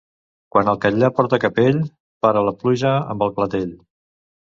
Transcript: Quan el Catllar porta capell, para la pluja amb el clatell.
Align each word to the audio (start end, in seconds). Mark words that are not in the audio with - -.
Quan 0.53 0.69
el 0.71 0.77
Catllar 0.85 1.09
porta 1.19 1.39
capell, 1.43 1.77
para 2.27 2.43
la 2.47 2.53
pluja 2.63 2.95
amb 3.15 3.27
el 3.27 3.35
clatell. 3.37 3.77